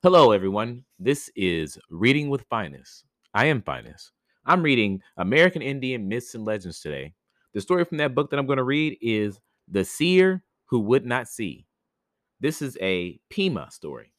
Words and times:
Hello, 0.00 0.30
everyone. 0.30 0.84
This 1.00 1.28
is 1.34 1.76
Reading 1.90 2.28
with 2.28 2.46
Phines. 2.48 3.02
I 3.34 3.46
am 3.46 3.62
Phines. 3.62 4.12
I'm 4.44 4.62
reading 4.62 5.02
American 5.16 5.60
Indian 5.60 6.06
Myths 6.06 6.36
and 6.36 6.44
Legends 6.44 6.80
today. 6.80 7.14
The 7.52 7.60
story 7.60 7.84
from 7.84 7.98
that 7.98 8.14
book 8.14 8.30
that 8.30 8.38
I'm 8.38 8.46
going 8.46 8.58
to 8.58 8.62
read 8.62 8.96
is 9.00 9.40
The 9.66 9.84
Seer 9.84 10.44
Who 10.66 10.78
Would 10.80 11.04
Not 11.04 11.26
See. 11.26 11.66
This 12.38 12.62
is 12.62 12.78
a 12.80 13.18
Pima 13.28 13.72
story. 13.72 14.12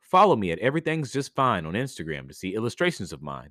Follow 0.00 0.34
me 0.34 0.50
at 0.50 0.58
Everything's 0.58 1.12
Just 1.12 1.32
Fine 1.36 1.64
on 1.64 1.74
Instagram 1.74 2.26
to 2.26 2.34
see 2.34 2.56
illustrations 2.56 3.12
of 3.12 3.22
mine. 3.22 3.50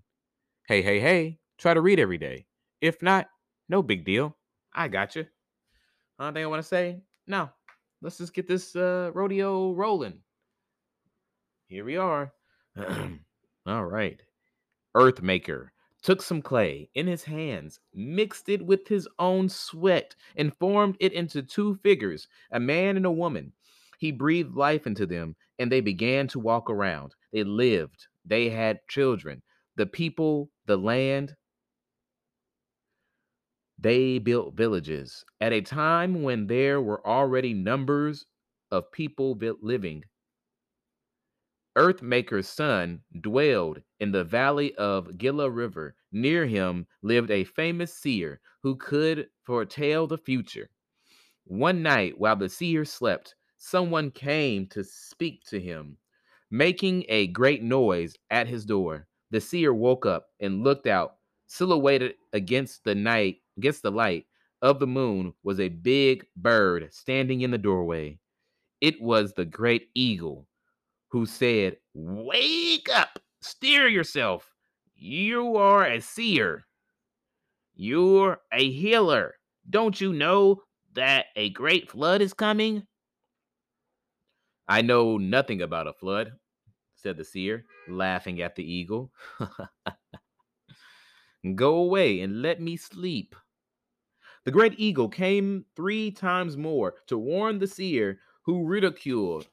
Hey, 0.67 0.81
hey, 0.81 0.99
hey, 0.99 1.39
try 1.57 1.73
to 1.73 1.79
read 1.79 1.97
every 1.97 2.17
day. 2.17 2.45
If 2.85 3.01
not, 3.01 3.29
no 3.67 3.81
big 3.81 4.05
deal. 4.05 4.37
I 4.71 4.89
got 4.89 5.15
you. 5.15 5.25
Anything 6.21 6.43
I 6.43 6.45
want 6.45 6.61
to 6.61 6.67
say? 6.67 7.01
No. 7.25 7.49
Let's 7.99 8.19
just 8.19 8.35
get 8.35 8.47
this 8.47 8.75
uh, 8.75 9.09
rodeo 9.15 9.73
rolling. 9.73 10.19
Here 11.67 11.83
we 11.83 11.97
are. 11.97 12.31
All 13.65 13.85
right. 13.85 14.21
Earthmaker 14.95 15.69
took 16.03 16.21
some 16.21 16.43
clay 16.43 16.87
in 16.93 17.07
his 17.07 17.23
hands, 17.23 17.79
mixed 17.91 18.49
it 18.49 18.63
with 18.63 18.87
his 18.87 19.07
own 19.17 19.49
sweat, 19.49 20.15
and 20.35 20.55
formed 20.55 20.95
it 20.99 21.11
into 21.11 21.41
two 21.41 21.79
figures, 21.81 22.27
a 22.51 22.59
man 22.59 22.97
and 22.97 23.07
a 23.07 23.11
woman. 23.11 23.51
He 23.97 24.11
breathed 24.11 24.53
life 24.53 24.85
into 24.85 25.07
them, 25.07 25.35
and 25.57 25.71
they 25.71 25.81
began 25.81 26.27
to 26.27 26.39
walk 26.39 26.69
around. 26.69 27.15
They 27.33 27.43
lived, 27.43 28.05
they 28.23 28.51
had 28.51 28.87
children. 28.87 29.41
The 29.75 29.87
people, 29.87 30.51
the 30.67 30.77
land, 30.77 31.35
they 33.77 34.19
built 34.19 34.55
villages 34.55 35.25
at 35.41 35.53
a 35.53 35.61
time 35.61 36.23
when 36.23 36.47
there 36.47 36.81
were 36.81 37.05
already 37.07 37.53
numbers 37.53 38.25
of 38.71 38.91
people 38.91 39.35
vi- 39.35 39.51
living. 39.61 40.03
Earthmaker's 41.77 42.49
son 42.49 43.03
dwelled 43.21 43.81
in 43.97 44.11
the 44.11 44.25
valley 44.25 44.75
of 44.75 45.17
Gila 45.17 45.49
River. 45.49 45.95
Near 46.11 46.45
him 46.47 46.85
lived 47.01 47.31
a 47.31 47.45
famous 47.45 47.93
seer 47.97 48.41
who 48.61 48.75
could 48.75 49.29
foretell 49.41 50.05
the 50.05 50.17
future. 50.17 50.69
One 51.45 51.83
night, 51.83 52.19
while 52.19 52.35
the 52.37 52.49
seer 52.49 52.85
slept, 52.85 53.35
someone 53.57 54.11
came 54.11 54.67
to 54.69 54.83
speak 54.83 55.43
to 55.45 55.59
him, 55.59 55.97
making 56.51 57.05
a 57.09 57.27
great 57.27 57.63
noise 57.63 58.17
at 58.29 58.47
his 58.47 58.65
door. 58.65 59.07
The 59.31 59.41
seer 59.41 59.73
woke 59.73 60.05
up 60.05 60.29
and 60.39 60.63
looked 60.63 60.87
out. 60.87 61.17
Silhouetted 61.47 62.15
against 62.33 62.83
the 62.83 62.95
night, 62.95 63.41
against 63.57 63.83
the 63.83 63.91
light 63.91 64.27
of 64.61 64.79
the 64.79 64.87
moon, 64.87 65.33
was 65.43 65.59
a 65.59 65.69
big 65.69 66.27
bird 66.35 66.93
standing 66.93 67.41
in 67.41 67.51
the 67.51 67.57
doorway. 67.57 68.19
It 68.81 69.01
was 69.01 69.33
the 69.33 69.45
great 69.45 69.89
eagle 69.95 70.47
who 71.09 71.25
said, 71.25 71.77
Wake 71.93 72.89
up, 72.89 73.19
steer 73.41 73.87
yourself. 73.87 74.53
You 74.95 75.57
are 75.57 75.85
a 75.85 76.01
seer. 76.01 76.65
You're 77.75 78.41
a 78.51 78.71
healer. 78.71 79.35
Don't 79.69 79.99
you 80.01 80.13
know 80.13 80.63
that 80.93 81.27
a 81.35 81.49
great 81.51 81.91
flood 81.91 82.21
is 82.21 82.33
coming? 82.33 82.87
I 84.67 84.81
know 84.83 85.17
nothing 85.17 85.61
about 85.61 85.87
a 85.87 85.93
flood, 85.93 86.33
said 86.95 87.17
the 87.17 87.25
seer, 87.25 87.65
laughing 87.87 88.41
at 88.41 88.55
the 88.55 88.63
eagle. 88.63 89.11
Go 91.53 91.75
away 91.75 92.21
and 92.21 92.41
let 92.41 92.59
me 92.59 92.77
sleep. 92.77 93.35
The 94.45 94.51
great 94.51 94.79
eagle 94.79 95.09
came 95.09 95.65
three 95.75 96.09
times 96.09 96.55
more 96.55 96.95
to 97.07 97.17
warn 97.17 97.59
the 97.59 97.67
seer, 97.67 98.21
who 98.43 98.65
ridiculed 98.65 99.47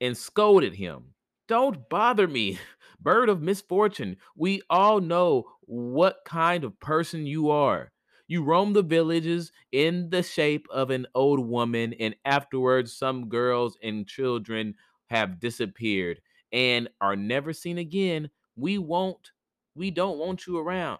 and 0.00 0.16
scolded 0.16 0.74
him. 0.74 1.14
Don't 1.48 1.88
bother 1.88 2.26
me, 2.26 2.58
bird 3.00 3.28
of 3.28 3.42
misfortune. 3.42 4.16
We 4.36 4.62
all 4.70 5.00
know 5.00 5.44
what 5.62 6.24
kind 6.24 6.64
of 6.64 6.78
person 6.80 7.26
you 7.26 7.50
are. 7.50 7.92
You 8.26 8.44
roam 8.44 8.72
the 8.72 8.82
villages 8.82 9.50
in 9.72 10.10
the 10.10 10.22
shape 10.22 10.66
of 10.70 10.90
an 10.90 11.06
old 11.14 11.40
woman, 11.40 11.94
and 11.94 12.14
afterwards, 12.24 12.92
some 12.92 13.28
girls 13.28 13.76
and 13.82 14.06
children 14.06 14.74
have 15.06 15.40
disappeared 15.40 16.20
and 16.52 16.88
are 17.00 17.16
never 17.16 17.52
seen 17.52 17.78
again. 17.78 18.30
We 18.54 18.78
won't, 18.78 19.32
we 19.74 19.90
don't 19.90 20.18
want 20.18 20.46
you 20.46 20.58
around. 20.58 20.98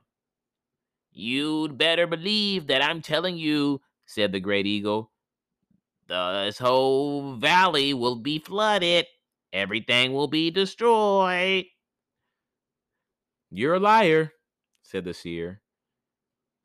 You'd 1.12 1.76
better 1.76 2.06
believe 2.06 2.68
that 2.68 2.82
I'm 2.82 3.02
telling 3.02 3.36
you, 3.36 3.80
said 4.06 4.32
the 4.32 4.40
great 4.40 4.66
eagle. 4.66 5.10
This 6.08 6.58
whole 6.58 7.36
valley 7.36 7.94
will 7.94 8.16
be 8.16 8.38
flooded. 8.38 9.06
Everything 9.52 10.12
will 10.12 10.28
be 10.28 10.50
destroyed. 10.50 11.66
You're 13.50 13.74
a 13.74 13.80
liar, 13.80 14.32
said 14.82 15.04
the 15.04 15.14
seer. 15.14 15.60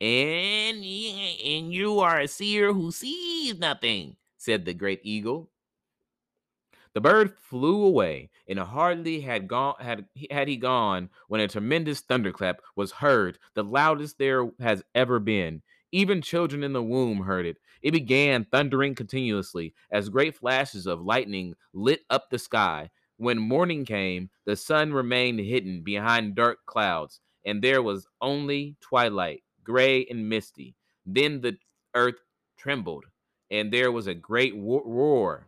And, 0.00 0.76
and 0.76 1.72
you 1.72 2.00
are 2.00 2.20
a 2.20 2.28
seer 2.28 2.72
who 2.72 2.92
sees 2.92 3.58
nothing, 3.58 4.16
said 4.36 4.64
the 4.64 4.74
great 4.74 5.00
eagle. 5.02 5.50
The 6.96 7.02
bird 7.02 7.34
flew 7.38 7.84
away, 7.84 8.30
and 8.48 8.58
hardly 8.58 9.20
had 9.20 9.48
gone 9.48 9.74
had 9.78 10.06
had 10.30 10.48
he 10.48 10.56
gone 10.56 11.10
when 11.28 11.42
a 11.42 11.46
tremendous 11.46 12.00
thunderclap 12.00 12.62
was 12.74 12.90
heard, 12.90 13.38
the 13.52 13.62
loudest 13.62 14.16
there 14.16 14.50
has 14.60 14.82
ever 14.94 15.18
been. 15.18 15.62
Even 15.92 16.22
children 16.22 16.62
in 16.62 16.72
the 16.72 16.82
womb 16.82 17.18
heard 17.18 17.44
it. 17.44 17.58
It 17.82 17.90
began 17.90 18.46
thundering 18.46 18.94
continuously 18.94 19.74
as 19.90 20.08
great 20.08 20.36
flashes 20.36 20.86
of 20.86 21.02
lightning 21.02 21.54
lit 21.74 22.00
up 22.08 22.30
the 22.30 22.38
sky. 22.38 22.88
When 23.18 23.38
morning 23.38 23.84
came, 23.84 24.30
the 24.46 24.56
sun 24.56 24.94
remained 24.94 25.40
hidden 25.40 25.82
behind 25.82 26.34
dark 26.34 26.60
clouds, 26.64 27.20
and 27.44 27.60
there 27.60 27.82
was 27.82 28.08
only 28.22 28.74
twilight, 28.80 29.42
gray 29.62 30.06
and 30.06 30.30
misty. 30.30 30.74
Then 31.04 31.42
the 31.42 31.58
earth 31.94 32.22
trembled, 32.56 33.04
and 33.50 33.70
there 33.70 33.92
was 33.92 34.06
a 34.06 34.14
great 34.14 34.56
wo- 34.56 34.82
roar 34.82 35.45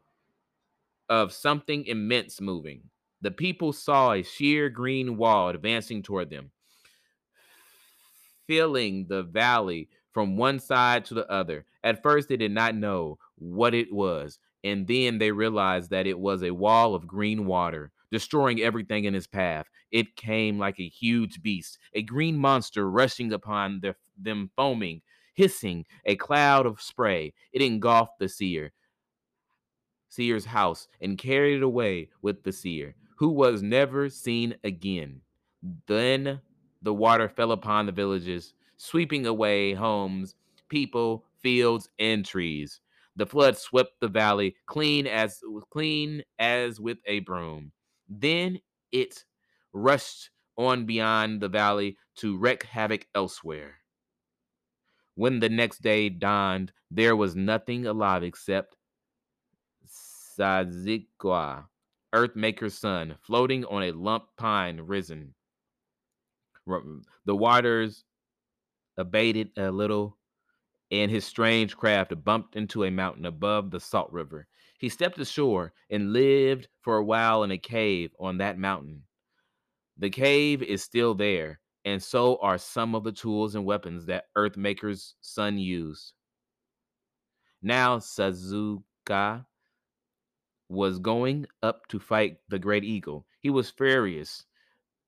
of 1.09 1.33
something 1.33 1.87
immense 1.87 2.41
moving. 2.41 2.91
The 3.21 3.31
people 3.31 3.73
saw 3.73 4.13
a 4.13 4.23
sheer 4.23 4.69
green 4.69 5.17
wall 5.17 5.49
advancing 5.49 6.03
toward 6.03 6.31
them, 6.31 6.51
filling 8.47 9.07
the 9.09 9.23
valley 9.23 9.89
from 10.13 10.37
one 10.37 10.59
side 10.59 11.05
to 11.07 11.15
the 11.15 11.31
other. 11.31 11.67
At 11.83 12.03
first, 12.03 12.29
they 12.29 12.37
did 12.37 12.53
not 12.53 12.75
know 12.75 13.19
what 13.37 13.75
it 13.75 13.93
was, 13.93 14.39
and 14.65 14.87
then 14.87 15.19
they 15.19 15.33
realized 15.33 15.91
that 15.91 16.07
it 16.07 16.19
was 16.19 16.43
a 16.43 16.51
wall 16.51 16.95
of 16.95 17.07
green 17.07 17.47
water, 17.47 17.93
destroying 18.11 18.61
everything 18.61 19.05
in 19.05 19.15
its 19.15 19.27
path. 19.27 19.67
It 19.91 20.17
came 20.17 20.59
like 20.59 20.79
a 20.81 20.89
huge 20.89 21.43
beast, 21.43 21.79
a 21.93 22.03
green 22.03 22.37
monster 22.37 22.91
rushing 22.91 23.33
upon 23.33 23.81
their, 23.81 23.97
them, 24.17 24.51
foaming, 24.57 25.03
hissing, 25.35 25.87
a 26.05 26.17
cloud 26.17 26.67
of 26.67 26.81
spray. 26.81 27.33
It 27.53 27.63
engulfed 27.63 28.19
the 28.19 28.29
seer, 28.29 28.73
seer's 30.09 30.45
house 30.47 30.89
and 31.01 31.19
carried 31.19 31.57
it 31.57 31.63
away 31.63 32.09
with 32.23 32.43
the 32.43 32.53
seer, 32.53 32.95
who 33.17 33.29
was 33.29 33.63
never 33.63 34.09
seen 34.09 34.57
again. 34.65 35.21
Then 35.87 36.41
the 36.83 36.95
water 36.95 37.29
fell 37.29 37.53
upon 37.53 37.87
the 37.87 37.93
villages, 37.93 38.55
sweeping 38.77 39.27
away 39.27 39.75
homes, 39.75 40.35
people, 40.69 41.25
fields, 41.37 41.89
and 41.99 42.25
trees. 42.25 42.81
The 43.17 43.27
flood 43.27 43.59
swept 43.59 44.01
the 44.01 44.09
valley 44.09 44.57
clean 44.67 45.07
as 45.07 45.43
clean 45.71 46.23
as 46.39 46.81
with 46.81 46.99
a 47.07 47.21
broom. 47.21 47.73
Then 48.09 48.61
it 48.93 49.25
rushed 49.73 50.31
on 50.57 50.87
beyond 50.87 51.41
the 51.41 51.49
valley 51.49 51.99
to 52.17 52.37
wreak 52.37 52.63
havoc 52.65 53.07
elsewhere. 53.15 53.79
When 55.17 55.41
the 55.41 55.49
next 55.49 55.83
day 55.83 56.09
dawned, 56.09 56.73
there 56.91 57.17
was 57.17 57.35
nothing 57.35 57.87
alive 57.87 58.23
except 58.23 58.77
Szeukha, 60.39 61.67
Earthmaker's 62.15 62.79
son, 62.79 63.17
floating 63.21 63.65
on 63.67 63.83
a 63.83 63.93
lump 63.93 64.25
pine 64.37 64.81
resin. 64.81 65.35
The 67.25 67.37
waters 67.37 68.05
abated 68.97 69.51
a 69.57 69.71
little, 69.71 70.17
and 70.91 71.11
his 71.11 71.25
strange 71.25 71.77
craft 71.77 72.13
bumped 72.25 72.57
into 72.57 72.85
a 72.85 72.91
mountain 72.91 73.27
above 73.27 73.71
the 73.71 73.81
salt 73.81 74.13
river. 74.13 74.47
He 74.79 74.89
stepped 74.89 75.19
ashore 75.19 75.73
and 75.91 76.13
lived 76.13 76.69
for 76.83 76.97
a 76.97 77.05
while 77.05 77.43
in 77.43 77.51
a 77.51 77.59
cave 77.59 78.13
on 78.21 78.39
that 78.39 78.59
mountain. 78.59 79.03
The 79.97 80.11
cave 80.11 80.63
is 80.63 80.83
still 80.83 81.15
there, 81.15 81.61
and 81.85 82.03
so 82.03 82.37
are 82.41 82.59
some 82.59 82.95
of 82.95 83.03
the 83.03 83.13
tools 83.13 83.55
and 83.55 83.65
weapons 83.65 84.07
that 84.07 84.27
Earthmaker's 84.37 85.15
son 85.21 85.59
used. 85.59 86.13
Now 87.61 87.99
Szeukha 87.99 89.45
was 90.69 90.99
going 90.99 91.47
up 91.63 91.87
to 91.89 91.99
fight 91.99 92.39
the 92.49 92.59
great 92.59 92.85
eagle. 92.85 93.27
He 93.41 93.51
was 93.51 93.71
furious 93.71 94.45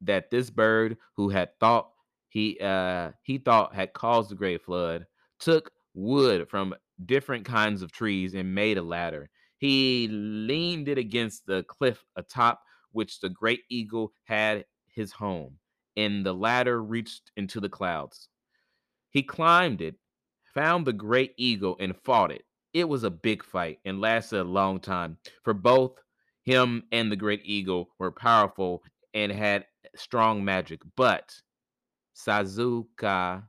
that 0.03 0.31
this 0.31 0.51
bird, 0.51 0.99
who 1.17 1.29
had 1.31 1.59
thought 1.61 1.93
he 2.29 2.59
uh 2.61 3.13
he 3.23 3.39
thought 3.39 3.75
had 3.75 3.93
caused 3.93 4.31
the 4.31 4.35
great 4.37 4.63
flood, 4.63 5.07
took 5.39 5.73
wood 5.95 6.49
from 6.49 6.75
different 7.07 7.45
kinds 7.45 7.83
of 7.83 7.93
trees 7.93 8.35
and 8.35 8.55
made 8.55 8.79
a 8.79 8.83
ladder. 8.83 9.31
He 9.59 10.09
leaned 10.09 10.89
it 10.89 10.99
against 10.99 11.47
the 11.47 11.65
cliff 11.65 12.05
atop 12.17 12.63
which 12.93 13.21
the 13.21 13.29
great 13.31 13.63
eagle 13.71 14.13
had 14.25 14.65
his 14.89 15.13
home, 15.13 15.59
and 15.97 16.25
the 16.27 16.35
ladder 16.35 16.83
reached 16.83 17.31
into 17.37 17.61
the 17.61 17.69
clouds. 17.69 18.29
He 19.11 19.23
climbed 19.23 19.81
it, 19.83 19.97
found 20.55 20.87
the 20.87 20.93
great 20.93 21.35
eagle, 21.37 21.77
and 21.81 21.97
fought 21.97 22.33
it. 22.33 22.45
It 22.73 22.89
was 22.89 23.05
a 23.05 23.11
big 23.11 23.45
fight 23.45 23.81
and 23.85 24.01
lasted 24.01 24.41
a 24.41 24.45
long 24.45 24.81
time, 24.81 25.19
for 25.43 25.53
both 25.55 25.99
him 26.43 26.85
and 26.93 27.11
the 27.11 27.17
great 27.17 27.43
eagle 27.45 27.91
were 27.99 28.13
powerful 28.13 28.83
and 29.13 29.33
had 29.33 29.67
strong 29.97 30.45
magic. 30.45 30.81
But 30.97 31.35
Szeukha 32.15 33.49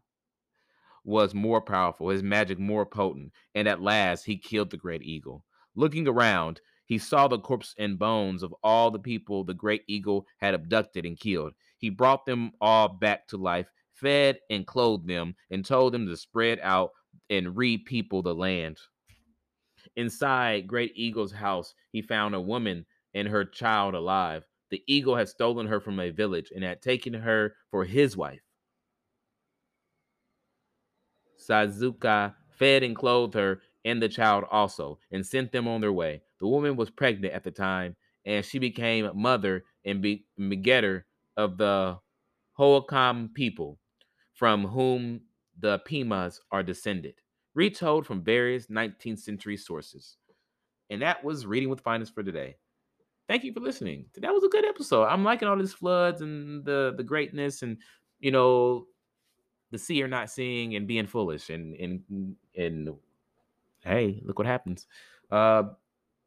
was 1.03 1.33
more 1.33 1.61
powerful, 1.61 2.09
his 2.09 2.23
magic 2.23 2.59
more 2.59 2.85
potent, 2.85 3.31
and 3.55 3.67
at 3.67 3.81
last 3.81 4.25
he 4.25 4.37
killed 4.37 4.71
the 4.71 4.77
great 4.77 5.03
eagle. 5.03 5.45
Looking 5.75 6.07
around, 6.07 6.61
he 6.85 6.97
saw 6.97 7.27
the 7.27 7.39
corpse 7.39 7.73
and 7.77 7.97
bones 7.99 8.43
of 8.43 8.53
all 8.63 8.91
the 8.91 8.99
people 8.99 9.43
the 9.43 9.53
great 9.53 9.83
eagle 9.87 10.25
had 10.37 10.53
abducted 10.53 11.05
and 11.05 11.19
killed. 11.19 11.53
He 11.77 11.89
brought 11.89 12.25
them 12.25 12.51
all 12.59 12.87
back 12.87 13.27
to 13.29 13.37
life, 13.37 13.71
fed 13.93 14.39
and 14.49 14.67
clothed 14.67 15.07
them, 15.07 15.35
and 15.49 15.63
told 15.65 15.93
them 15.93 16.07
to 16.07 16.17
spread 16.17 16.59
out 16.61 16.91
and 17.29 17.55
re-people 17.55 18.21
the 18.21 18.35
land. 18.35 18.77
Inside 19.95 20.67
Great 20.67 20.93
Eagle's 20.95 21.31
house, 21.31 21.73
he 21.91 22.01
found 22.01 22.35
a 22.35 22.41
woman 22.41 22.85
and 23.13 23.27
her 23.27 23.45
child 23.45 23.93
alive. 23.93 24.45
The 24.69 24.83
eagle 24.87 25.15
had 25.15 25.29
stolen 25.29 25.67
her 25.67 25.79
from 25.79 25.99
a 25.99 26.11
village 26.11 26.51
and 26.53 26.63
had 26.63 26.81
taken 26.81 27.13
her 27.13 27.55
for 27.69 27.85
his 27.85 28.15
wife. 28.15 28.41
Szeukha 31.37 32.35
fed 32.49 32.83
and 32.83 32.95
clothed 32.95 33.33
her 33.33 33.61
and 33.83 34.01
the 34.01 34.09
child 34.09 34.45
also, 34.51 34.99
and 35.11 35.25
sent 35.25 35.51
them 35.51 35.67
on 35.67 35.81
their 35.81 35.91
way. 35.91 36.21
The 36.39 36.47
woman 36.47 36.75
was 36.75 36.89
pregnant 36.89 37.33
at 37.33 37.43
the 37.43 37.51
time, 37.51 37.95
and 38.25 38.45
she 38.45 38.59
became 38.59 39.09
mother 39.15 39.63
and 39.83 40.01
be- 40.01 40.25
begetter 40.37 41.07
of 41.35 41.57
the 41.57 41.99
Hohokam 42.59 43.33
people, 43.33 43.79
from 44.33 44.67
whom 44.67 45.21
the 45.57 45.79
Pimas 45.79 46.39
are 46.51 46.63
descended, 46.63 47.15
retold 47.53 48.05
from 48.05 48.23
various 48.23 48.67
19th 48.67 49.19
century 49.19 49.57
sources. 49.57 50.17
And 50.89 51.01
that 51.01 51.23
was 51.23 51.45
Reading 51.45 51.69
with 51.69 51.81
Phines 51.81 52.09
for 52.09 52.23
today. 52.23 52.57
Thank 53.27 53.43
you 53.43 53.53
for 53.53 53.61
listening. 53.61 54.05
That 54.17 54.33
was 54.33 54.43
a 54.43 54.49
good 54.49 54.65
episode. 54.65 55.05
I'm 55.05 55.23
liking 55.23 55.47
all 55.47 55.57
these 55.57 55.73
floods 55.73 56.21
and 56.21 56.65
the 56.65 56.93
the 56.97 57.03
greatness 57.03 57.61
and 57.61 57.77
you 58.19 58.31
know 58.31 58.87
the 59.71 59.77
seer 59.77 60.07
not 60.07 60.29
seeing 60.29 60.75
and 60.75 60.85
being 60.85 61.07
foolish 61.07 61.49
and 61.49 61.73
and 61.75 62.35
and 62.57 62.89
hey, 63.85 64.21
look 64.25 64.37
what 64.37 64.47
happens. 64.47 64.85
Uh, 65.31 65.63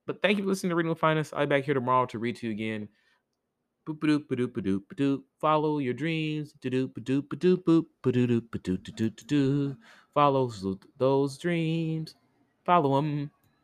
but 0.07 0.23
thank 0.23 0.39
you 0.39 0.45
for 0.45 0.49
listening 0.49 0.71
to 0.71 0.77
Reading 0.77 0.91
with 0.91 0.99
Phines. 0.99 1.33
I'll 1.33 1.47
be 1.47 1.57
back 1.57 1.65
here 1.65 1.75
tomorrow 1.75 2.07
to 2.07 2.19
read 2.19 2.37
to 2.37 2.47
you 2.47 2.53
again. 2.53 2.89
Boop 3.87 3.99
doop 3.99 4.27
doop 4.29 4.53
doop 4.53 4.83
doop. 4.97 5.23
Follow 5.41 5.79
your 5.79 5.95
dreams. 5.95 6.55
Doop 6.63 6.95
doop 7.01 7.29
doop 7.29 7.65
boop 7.65 7.85
doop 8.03 8.49
doop 8.49 8.79
doop 8.79 9.25
doop. 9.27 9.77
Follow 10.15 10.51
those 10.99 11.39
dreams. 11.39 12.15
Follow 12.65 12.97
them. 12.97 13.31